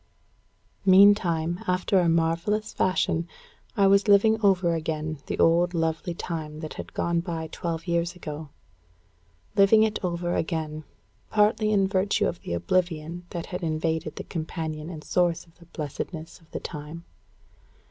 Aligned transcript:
Meantime, 0.83 1.59
after 1.67 1.99
a 1.99 2.09
marvellous 2.09 2.73
fashion, 2.73 3.27
I 3.77 3.85
was 3.85 4.07
living 4.07 4.41
over 4.43 4.73
again 4.73 5.19
the 5.27 5.37
old 5.37 5.75
lovely 5.75 6.15
time 6.15 6.61
that 6.61 6.73
had 6.73 6.95
gone 6.95 7.19
by 7.19 7.49
twelve 7.51 7.85
years 7.85 8.15
ago; 8.15 8.49
living 9.55 9.83
it 9.83 10.03
over 10.03 10.33
again, 10.33 10.85
partly 11.29 11.71
in 11.71 11.87
virtue 11.87 12.25
of 12.25 12.41
the 12.41 12.53
oblivion 12.53 13.27
that 13.29 13.45
had 13.45 13.61
invaded 13.61 14.15
the 14.15 14.23
companion 14.23 14.89
and 14.89 15.03
source 15.03 15.45
of 15.45 15.59
the 15.59 15.65
blessedness 15.67 16.39
of 16.39 16.49
the 16.49 16.59
time. 16.59 17.05